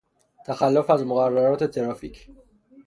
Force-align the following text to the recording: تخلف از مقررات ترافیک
تخلف 0.45 0.89
از 0.89 1.03
مقررات 1.05 1.63
ترافیک 1.63 2.29